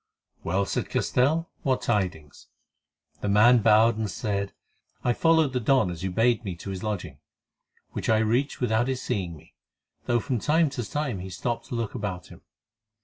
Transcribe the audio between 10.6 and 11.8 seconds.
to time he stopped to